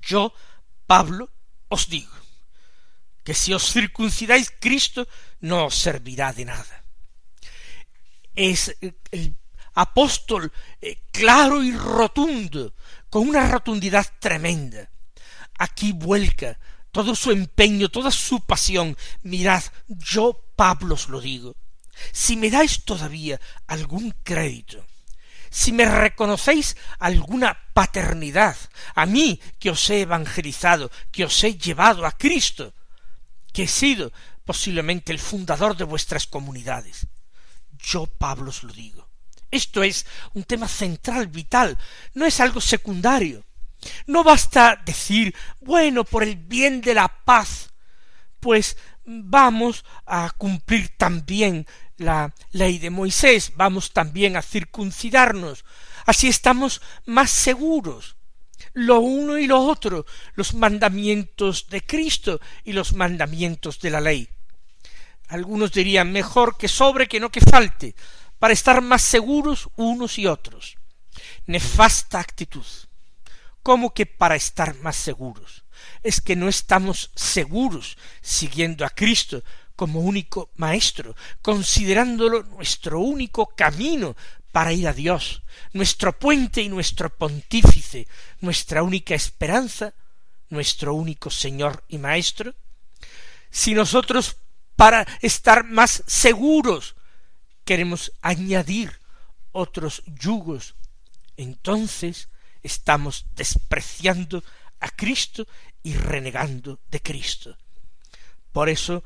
yo, 0.02 0.34
Pablo, 0.88 1.30
os 1.68 1.88
digo, 1.88 2.16
que 3.24 3.34
si 3.34 3.54
os 3.54 3.72
circuncidáis 3.72 4.52
Cristo 4.60 5.08
no 5.42 5.66
os 5.66 5.76
servirá 5.76 6.34
de 6.34 6.46
nada. 6.46 6.79
Es 8.42 8.74
el 9.12 9.36
apóstol 9.74 10.50
eh, 10.80 11.02
claro 11.12 11.62
y 11.62 11.74
rotundo, 11.74 12.74
con 13.10 13.28
una 13.28 13.46
rotundidad 13.50 14.08
tremenda. 14.18 14.90
Aquí 15.58 15.92
vuelca 15.92 16.58
todo 16.94 17.16
su 17.16 17.32
empeño, 17.32 17.90
toda 17.90 18.12
su 18.12 18.40
pasión. 18.40 18.96
Mirad, 19.24 19.64
yo 19.90 20.42
Pablo 20.56 20.96
os 20.96 21.10
lo 21.10 21.20
digo. 21.20 21.58
Si 22.14 22.38
me 22.38 22.50
dais 22.50 22.86
todavía 22.86 23.42
algún 23.68 24.16
crédito, 24.24 24.86
si 25.50 25.74
me 25.74 25.84
reconocéis 25.84 26.78
alguna 26.98 27.60
paternidad, 27.74 28.56
a 28.96 29.06
mí 29.06 29.42
que 29.60 29.72
os 29.72 29.90
he 29.90 30.00
evangelizado, 30.08 30.90
que 31.12 31.26
os 31.26 31.44
he 31.44 31.58
llevado 31.58 32.06
a 32.06 32.14
Cristo, 32.14 32.74
que 33.52 33.64
he 33.64 33.68
sido 33.68 34.14
posiblemente 34.46 35.12
el 35.12 35.20
fundador 35.20 35.76
de 35.76 35.84
vuestras 35.84 36.26
comunidades. 36.26 37.06
Yo, 37.80 38.06
Pablo, 38.06 38.50
os 38.50 38.64
lo 38.64 38.74
digo. 38.74 39.08
Esto 39.52 39.82
es 39.84 40.06
un 40.34 40.44
tema 40.44 40.68
central, 40.68 41.28
vital, 41.28 41.78
no 42.14 42.26
es 42.26 42.40
algo 42.40 42.62
secundario. 42.62 43.46
No 44.06 44.24
basta 44.24 44.82
decir, 44.86 45.34
bueno, 45.62 46.04
por 46.04 46.24
el 46.24 46.36
bien 46.36 46.82
de 46.82 46.94
la 46.94 47.08
paz, 47.08 47.72
pues 48.40 48.78
vamos 49.06 49.86
a 50.06 50.30
cumplir 50.38 50.90
también 50.98 51.66
la 51.98 52.34
ley 52.52 52.78
de 52.78 52.90
Moisés, 52.90 53.54
vamos 53.56 53.92
también 53.92 54.38
a 54.38 54.42
circuncidarnos, 54.42 55.66
así 56.06 56.28
estamos 56.28 56.82
más 57.06 57.32
seguros. 57.32 58.16
Lo 58.74 59.00
uno 59.00 59.38
y 59.38 59.48
lo 59.48 59.60
otro, 59.62 60.06
los 60.36 60.54
mandamientos 60.54 61.68
de 61.70 61.82
Cristo 61.82 62.40
y 62.64 62.74
los 62.74 62.94
mandamientos 62.94 63.80
de 63.80 63.90
la 63.90 64.02
ley. 64.02 64.30
Algunos 65.30 65.72
dirían 65.72 66.12
mejor 66.12 66.58
que 66.58 66.68
sobre 66.68 67.08
que 67.08 67.20
no 67.20 67.30
que 67.30 67.40
falte, 67.40 67.96
para 68.40 68.54
estar 68.54 68.82
más 68.82 69.02
seguros 69.04 69.70
unos 69.76 70.18
y 70.18 70.26
otros. 70.26 70.78
Nefasta 71.46 72.20
actitud. 72.20 72.66
¿Cómo 73.62 73.94
que 73.94 74.06
para 74.06 74.36
estar 74.36 74.76
más 74.78 74.96
seguros? 74.96 75.64
Es 76.02 76.20
que 76.20 76.36
no 76.36 76.48
estamos 76.48 77.12
seguros 77.16 77.98
siguiendo 78.22 78.86
a 78.86 78.90
Cristo 78.90 79.44
como 79.76 80.02
único 80.02 80.50
Maestro, 80.56 81.16
considerándolo 81.42 82.44
nuestro 82.44 83.00
único 83.00 83.48
camino 83.56 84.16
para 84.52 84.74
ir 84.74 84.88
a 84.88 84.94
Dios, 84.94 85.44
nuestro 85.74 86.18
puente 86.18 86.62
y 86.62 86.70
nuestro 86.70 87.10
pontífice, 87.16 88.08
nuestra 88.42 88.82
única 88.82 89.14
esperanza, 89.14 89.94
nuestro 90.50 90.96
único 90.96 91.30
Señor 91.30 91.84
y 91.88 91.98
Maestro? 91.98 92.56
Si 93.52 93.74
nosotros 93.74 94.38
para 94.80 95.06
estar 95.20 95.66
más 95.66 96.04
seguros 96.08 96.96
queremos 97.66 98.14
añadir 98.22 98.98
otros 99.52 100.02
yugos, 100.06 100.76
entonces 101.36 102.30
estamos 102.64 103.26
despreciando 103.36 104.42
a 104.80 104.88
Cristo 104.88 105.46
y 105.84 105.96
renegando 105.96 106.80
de 106.90 107.02
Cristo. 107.02 107.58
Por 108.54 108.70
eso 108.70 109.04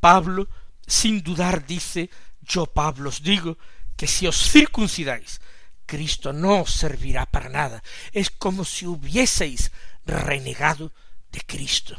Pablo, 0.00 0.48
sin 0.86 1.22
dudar, 1.22 1.66
dice, 1.66 2.08
yo 2.40 2.64
Pablo 2.64 3.10
os 3.10 3.22
digo, 3.22 3.58
que 3.96 4.06
si 4.06 4.26
os 4.26 4.50
circuncidáis, 4.50 5.38
Cristo 5.84 6.32
no 6.32 6.62
os 6.62 6.72
servirá 6.72 7.26
para 7.26 7.50
nada. 7.50 7.82
Es 8.12 8.30
como 8.30 8.64
si 8.64 8.86
hubieseis 8.86 9.70
renegado 10.06 10.92
de 11.30 11.42
Cristo. 11.42 11.94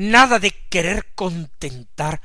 Nada 0.00 0.38
de 0.38 0.50
querer 0.70 1.12
contentar 1.14 2.22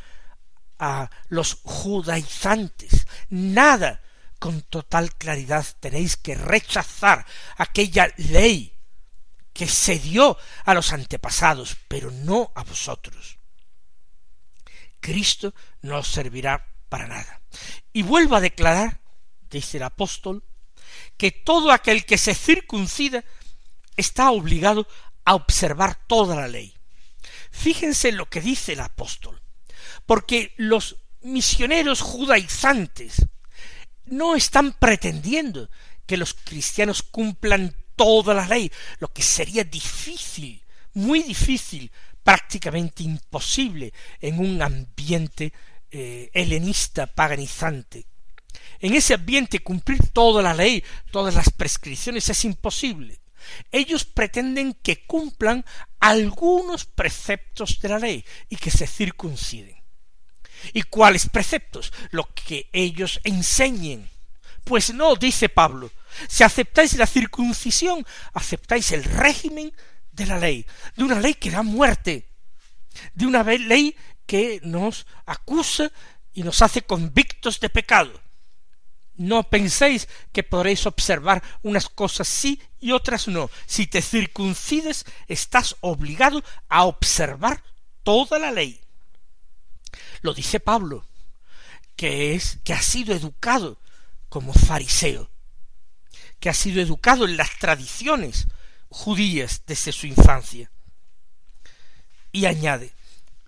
a 0.80 1.10
los 1.28 1.60
judaizantes, 1.62 3.06
nada 3.28 4.02
con 4.40 4.62
total 4.62 5.14
claridad 5.16 5.66
tenéis 5.82 6.16
que 6.16 6.36
rechazar 6.36 7.26
aquella 7.58 8.14
ley 8.16 8.74
que 9.52 9.68
se 9.68 10.00
dio 10.00 10.38
a 10.64 10.74
los 10.74 10.94
antepasados, 10.94 11.76
pero 11.90 12.12
no 12.12 12.50
a 12.56 12.64
vosotros. 12.64 13.40
Cristo 15.02 15.54
no 15.82 15.98
os 15.98 16.08
servirá 16.08 16.66
para 16.88 17.08
nada. 17.08 17.42
Y 17.92 18.04
vuelvo 18.04 18.38
a 18.38 18.42
declarar, 18.42 19.02
dice 19.50 19.78
el 19.78 19.84
apóstol, 19.84 20.46
que 21.18 21.32
todo 21.32 21.74
aquel 21.74 22.06
que 22.06 22.18
se 22.18 22.36
circuncida 22.36 23.26
está 23.98 24.32
obligado 24.32 24.88
a 25.26 25.36
observar 25.36 25.96
toda 26.08 26.38
la 26.38 26.48
ley. 26.48 26.75
Fíjense 27.56 28.12
lo 28.12 28.30
que 28.30 28.42
dice 28.42 28.74
el 28.74 28.82
apóstol, 28.82 29.42
porque 30.06 30.54
los 30.58 30.98
misioneros 31.22 32.02
judaizantes 32.02 33.26
no 34.06 34.36
están 34.36 34.74
pretendiendo 34.74 35.70
que 36.06 36.18
los 36.18 36.34
cristianos 36.34 37.02
cumplan 37.02 37.76
toda 37.96 38.34
la 38.34 38.46
ley, 38.46 38.72
lo 39.00 39.12
que 39.12 39.24
sería 39.24 39.64
difícil, 39.64 40.62
muy 40.94 41.24
difícil, 41.24 41.92
prácticamente 42.24 43.04
imposible 43.04 43.94
en 44.20 44.40
un 44.40 44.62
ambiente 44.62 45.54
eh, 45.90 46.30
helenista 46.34 47.08
paganizante. 47.08 48.06
En 48.80 48.94
ese 48.94 49.14
ambiente 49.14 49.60
cumplir 49.60 50.10
toda 50.12 50.44
la 50.44 50.54
ley, 50.54 50.84
todas 51.12 51.34
las 51.34 51.50
prescripciones 51.50 52.30
es 52.30 52.46
imposible. 52.46 53.22
Ellos 53.72 54.06
pretenden 54.06 54.74
que 54.74 55.06
cumplan 55.06 55.66
algunos 56.10 56.86
preceptos 56.86 57.80
de 57.80 57.90
la 57.90 57.98
ley 57.98 58.24
y 58.48 58.58
que 58.58 58.70
se 58.70 58.86
circunciden. 58.86 59.76
¿Y 60.72 60.84
cuáles 60.84 61.28
preceptos? 61.30 61.92
Lo 62.12 62.30
que 62.34 62.70
ellos 62.74 63.20
enseñen. 63.24 64.08
Pues 64.64 64.94
no, 64.94 65.16
dice 65.16 65.50
Pablo, 65.50 65.92
si 66.28 66.44
aceptáis 66.44 66.96
la 66.98 67.08
circuncisión, 67.08 68.06
aceptáis 68.34 68.92
el 68.92 69.04
régimen 69.04 69.74
de 70.12 70.26
la 70.28 70.38
ley, 70.38 70.66
de 70.96 71.04
una 71.04 71.20
ley 71.20 71.34
que 71.34 71.52
da 71.52 71.64
muerte, 71.64 72.28
de 73.14 73.26
una 73.26 73.44
ley 73.44 73.96
que 74.28 74.60
nos 74.64 75.08
acusa 75.26 75.92
y 76.34 76.44
nos 76.44 76.62
hace 76.62 76.84
convictos 76.84 77.60
de 77.60 77.70
pecado. 77.70 78.22
No 79.18 79.44
penséis 79.44 80.08
que 80.34 80.44
podréis 80.44 80.86
observar 80.86 81.42
unas 81.64 81.88
cosas 81.88 82.28
sí 82.28 82.62
y 82.80 82.92
otras 82.92 83.28
no. 83.28 83.50
Si 83.66 83.88
te 83.88 84.02
circuncides, 84.02 85.06
estás 85.28 85.76
obligado 85.82 86.44
a 86.68 86.84
observar 86.84 87.64
toda 88.04 88.40
la 88.40 88.52
ley. 88.52 88.82
Lo 90.22 90.34
dice 90.34 90.60
Pablo, 90.60 91.06
que 91.96 92.36
es 92.36 92.60
que 92.64 92.74
ha 92.74 92.82
sido 92.82 93.16
educado 93.16 93.80
como 94.28 94.54
fariseo, 94.54 95.30
que 96.40 96.50
ha 96.50 96.54
sido 96.54 96.82
educado 96.82 97.26
en 97.26 97.38
las 97.38 97.58
tradiciones 97.58 98.48
judías 98.90 99.64
desde 99.66 99.92
su 99.92 100.08
infancia. 100.08 100.72
Y 102.32 102.46
añade, 102.48 102.94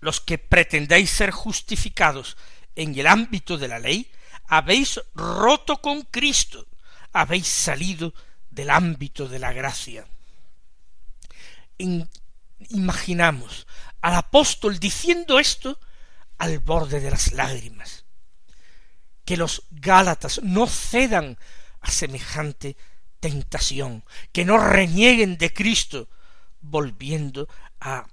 los 0.00 0.20
que 0.20 0.38
pretendéis 0.38 1.10
ser 1.10 1.30
justificados 1.30 2.36
en 2.74 2.98
el 2.98 3.06
ámbito 3.06 3.58
de 3.58 3.68
la 3.68 3.78
ley, 3.78 4.10
habéis 4.48 5.00
roto 5.14 5.80
con 5.80 6.02
Cristo, 6.02 6.66
habéis 7.12 7.46
salido 7.46 8.14
del 8.50 8.70
ámbito 8.70 9.28
de 9.28 9.38
la 9.38 9.52
gracia. 9.52 10.06
imaginamos 12.70 13.66
al 14.00 14.14
apóstol 14.14 14.80
diciendo 14.80 15.38
esto 15.38 15.78
al 16.38 16.58
borde 16.58 17.00
de 17.00 17.10
las 17.10 17.32
lágrimas. 17.32 18.04
Que 19.24 19.36
los 19.36 19.64
Gálatas 19.70 20.40
no 20.42 20.66
cedan 20.66 21.38
a 21.80 21.90
semejante 21.90 22.76
tentación, 23.20 24.04
que 24.32 24.44
no 24.44 24.58
renieguen 24.58 25.36
de 25.36 25.52
Cristo, 25.52 26.08
volviendo 26.60 27.48
a 27.80 28.06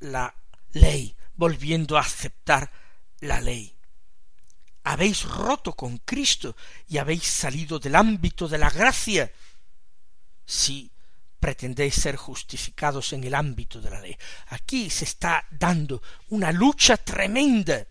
la 0.00 0.34
ley, 0.72 1.14
volviendo 1.34 1.98
a 1.98 2.00
aceptar 2.00 2.70
la 3.20 3.40
ley. 3.40 3.77
Habéis 4.88 5.24
roto 5.24 5.74
con 5.74 5.98
Cristo 5.98 6.56
y 6.88 6.96
habéis 6.96 7.24
salido 7.24 7.78
del 7.78 7.94
ámbito 7.94 8.48
de 8.48 8.56
la 8.56 8.70
gracia 8.70 9.30
si 10.46 10.90
pretendéis 11.38 11.94
ser 11.94 12.16
justificados 12.16 13.12
en 13.12 13.22
el 13.24 13.34
ámbito 13.34 13.82
de 13.82 13.90
la 13.90 14.00
ley. 14.00 14.16
Aquí 14.46 14.88
se 14.88 15.04
está 15.04 15.46
dando 15.50 16.00
una 16.30 16.52
lucha 16.52 16.96
tremenda. 16.96 17.86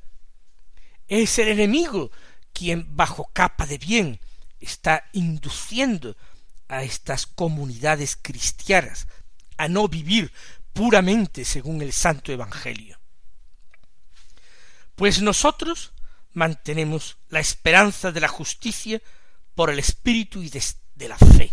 Es 1.07 1.37
el 1.37 1.49
enemigo 1.49 2.09
quien 2.51 2.95
bajo 2.95 3.29
capa 3.31 3.67
de 3.67 3.77
bien 3.77 4.19
está 4.59 5.07
induciendo 5.13 6.17
a 6.67 6.81
estas 6.81 7.27
comunidades 7.27 8.17
cristianas 8.19 9.07
a 9.57 9.67
no 9.67 9.87
vivir 9.87 10.31
puramente 10.73 11.45
según 11.45 11.83
el 11.83 11.93
Santo 11.93 12.31
Evangelio. 12.31 12.99
Pues 14.95 15.21
nosotros 15.21 15.93
mantenemos 16.37 17.17
la 17.29 17.39
esperanza 17.39 18.11
de 18.11 18.21
la 18.21 18.27
justicia 18.27 19.01
por 19.55 19.71
el 19.71 19.79
Espíritu 19.79 20.43
y 20.43 20.49
de, 20.49 21.07
la 21.07 21.17
fe. 21.17 21.51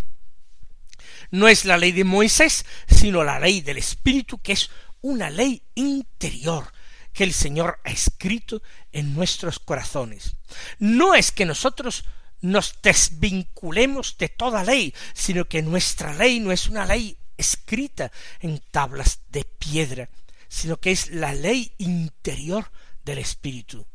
No 1.31 1.49
es 1.49 1.65
la 1.65 1.79
ley 1.79 1.93
de 1.93 2.05
Moisés, 2.05 2.67
sino 2.87 3.25
la 3.25 3.41
ley 3.41 3.63
del 3.63 3.79
Espíritu, 3.79 4.39
que 4.39 4.53
es 4.53 4.71
una 5.01 5.31
ley 5.31 5.63
interior 5.75 6.71
que 7.15 7.25
el 7.25 7.33
Señor 7.33 7.81
ha 7.85 7.91
escrito 7.91 8.63
en 8.93 9.15
nuestros 9.15 9.59
corazones. 9.59 10.37
No 10.79 11.15
es 11.15 11.33
que 11.33 11.47
nosotros 11.47 12.05
nos 12.43 12.77
desvinculemos 12.83 14.19
de 14.19 14.29
toda 14.29 14.65
ley, 14.65 14.95
sino 15.15 15.47
que 15.47 15.63
nuestra 15.63 16.13
ley 16.13 16.41
no 16.41 16.53
es 16.53 16.69
una 16.69 16.85
ley 16.85 17.17
escrita 17.39 18.13
en 18.41 18.63
tablas 18.71 19.21
de 19.31 19.45
piedra, 19.45 20.11
sino 20.49 20.77
que 20.77 20.91
es 20.91 21.11
la 21.11 21.33
ley 21.33 21.73
interior 21.79 22.71
del 23.03 23.19
Espíritu. 23.19 23.87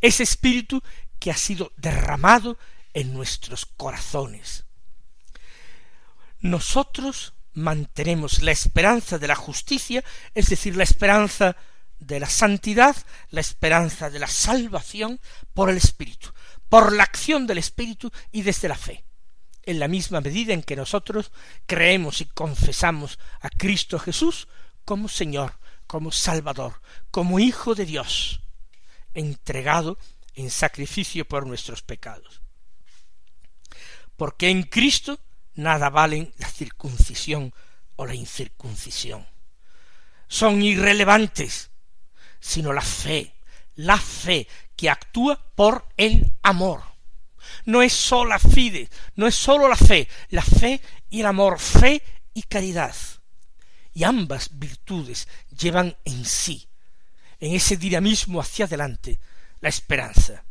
Ese 0.00 0.22
Espíritu 0.22 0.82
que 1.18 1.30
ha 1.30 1.36
sido 1.36 1.72
derramado 1.76 2.58
en 2.94 3.12
nuestros 3.12 3.66
corazones. 3.66 4.64
Nosotros 6.40 7.34
mantenemos 7.52 8.42
la 8.42 8.52
esperanza 8.52 9.18
de 9.18 9.28
la 9.28 9.36
justicia, 9.36 10.02
es 10.34 10.48
decir, 10.48 10.76
la 10.76 10.84
esperanza 10.84 11.56
de 11.98 12.18
la 12.18 12.28
santidad, 12.28 12.96
la 13.28 13.40
esperanza 13.42 14.08
de 14.08 14.18
la 14.18 14.26
salvación 14.26 15.20
por 15.52 15.68
el 15.68 15.76
Espíritu, 15.76 16.32
por 16.68 16.92
la 16.92 17.02
acción 17.02 17.46
del 17.46 17.58
Espíritu 17.58 18.10
y 18.32 18.42
desde 18.42 18.68
la 18.68 18.76
fe 18.76 19.04
en 19.70 19.78
la 19.78 19.88
misma 19.88 20.20
medida 20.20 20.52
en 20.52 20.62
que 20.62 20.76
nosotros 20.76 21.32
creemos 21.66 22.20
y 22.20 22.26
confesamos 22.26 23.18
a 23.40 23.48
Cristo 23.50 23.98
Jesús 23.98 24.48
como 24.84 25.08
Señor, 25.08 25.58
como 25.86 26.12
Salvador, 26.12 26.80
como 27.10 27.38
Hijo 27.38 27.74
de 27.74 27.84
Dios, 27.86 28.39
entregado 29.14 29.98
en 30.34 30.50
sacrificio 30.50 31.26
por 31.26 31.46
nuestros 31.46 31.82
pecados. 31.82 32.42
Porque 34.16 34.50
en 34.50 34.64
Cristo 34.64 35.18
nada 35.54 35.90
valen 35.90 36.32
la 36.38 36.48
circuncisión 36.48 37.52
o 37.96 38.06
la 38.06 38.14
incircuncisión. 38.14 39.26
Son 40.28 40.62
irrelevantes, 40.62 41.70
sino 42.38 42.72
la 42.72 42.82
fe, 42.82 43.34
la 43.74 43.98
fe 43.98 44.46
que 44.76 44.90
actúa 44.90 45.42
por 45.54 45.88
el 45.96 46.32
amor 46.42 46.90
no 47.64 47.82
es 47.82 47.92
sola 47.92 48.38
fide, 48.38 48.88
no 49.16 49.26
es 49.26 49.34
sólo 49.34 49.68
la 49.68 49.76
fe, 49.76 50.08
la 50.30 50.42
fe 50.42 50.80
y 51.08 51.20
el 51.20 51.26
amor, 51.26 51.58
fe 51.58 52.02
y 52.34 52.42
caridad. 52.42 52.94
Y 53.92 54.04
ambas 54.04 54.58
virtudes 54.58 55.28
llevan 55.56 55.96
en 56.04 56.24
sí, 56.24 56.68
en 57.40 57.54
ese 57.54 57.76
dinamismo 57.76 58.40
hacia 58.40 58.66
adelante, 58.66 59.18
la 59.60 59.68
esperanza. 59.68 60.44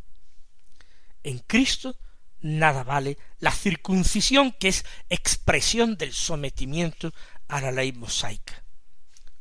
En 1.22 1.38
Cristo 1.40 1.96
nada 2.40 2.82
vale 2.82 3.18
la 3.38 3.52
circuncisión 3.52 4.52
que 4.52 4.68
es 4.68 4.84
expresión 5.08 5.96
del 5.96 6.12
sometimiento 6.12 7.12
a 7.48 7.60
la 7.60 7.70
ley 7.70 7.92
mosaica. 7.92 8.64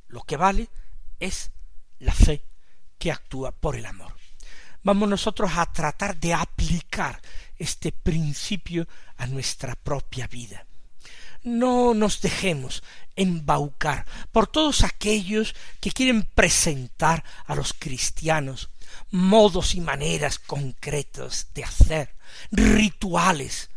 Lo 0.07 0.21
que 0.21 0.37
vale 0.37 0.69
es 1.19 1.51
la 1.99 2.13
fe 2.13 2.43
que 2.97 3.11
actúa 3.11 3.51
por 3.51 3.75
el 3.75 3.85
amor. 3.85 4.13
Vamos 4.83 5.09
nosotros 5.09 5.51
a 5.55 5.65
tratar 5.71 6.17
de 6.17 6.33
aplicar 6.33 7.21
este 7.57 7.91
principio 7.91 8.87
a 9.17 9.27
nuestra 9.27 9.75
propia 9.75 10.27
vida. 10.27 10.65
No 11.43 11.93
nos 11.93 12.21
dejemos 12.21 12.83
embaucar 13.15 14.05
por 14.31 14.47
todos 14.47 14.83
aquellos 14.83 15.55
que 15.79 15.91
quieren 15.91 16.23
presentar 16.23 17.23
a 17.45 17.55
los 17.55 17.73
cristianos 17.73 18.69
modos 19.11 19.75
y 19.75 19.81
maneras 19.81 20.39
concretos 20.39 21.47
de 21.53 21.63
hacer, 21.63 22.15
rituales 22.51 23.69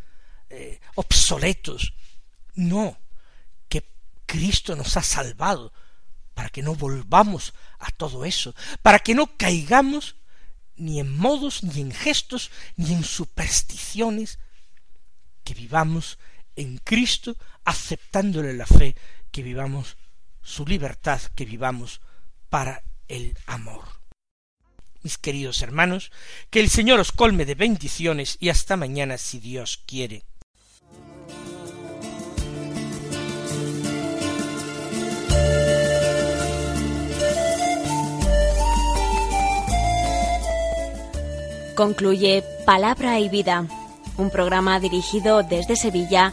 eh, 0.50 0.80
obsoletos. 0.94 1.94
No, 2.54 2.98
que 3.68 3.88
Cristo 4.26 4.76
nos 4.76 4.96
ha 4.96 5.02
salvado 5.02 5.72
para 6.34 6.50
que 6.50 6.62
no 6.62 6.74
volvamos 6.74 7.54
a 7.78 7.90
todo 7.90 8.24
eso, 8.24 8.54
para 8.82 8.98
que 8.98 9.14
no 9.14 9.36
caigamos 9.36 10.16
ni 10.76 11.00
en 11.00 11.16
modos, 11.16 11.62
ni 11.62 11.80
en 11.80 11.92
gestos, 11.92 12.50
ni 12.76 12.92
en 12.92 13.04
supersticiones, 13.04 14.38
que 15.44 15.54
vivamos 15.54 16.18
en 16.56 16.78
Cristo, 16.78 17.36
aceptándole 17.64 18.52
la 18.54 18.66
fe, 18.66 18.96
que 19.30 19.42
vivamos 19.42 19.96
su 20.42 20.66
libertad, 20.66 21.20
que 21.34 21.44
vivamos 21.44 22.00
para 22.48 22.82
el 23.08 23.36
amor. 23.46 23.84
Mis 25.02 25.18
queridos 25.18 25.62
hermanos, 25.62 26.12
que 26.50 26.60
el 26.60 26.68
Señor 26.68 27.00
os 27.00 27.12
colme 27.12 27.44
de 27.44 27.54
bendiciones 27.54 28.36
y 28.40 28.50
hasta 28.50 28.76
mañana 28.76 29.18
si 29.18 29.40
Dios 29.40 29.82
quiere. 29.86 30.24
Concluye 41.74 42.44
Palabra 42.66 43.18
y 43.18 43.28
Vida, 43.28 43.66
un 44.18 44.30
programa 44.30 44.78
dirigido 44.78 45.42
desde 45.42 45.74
Sevilla 45.74 46.32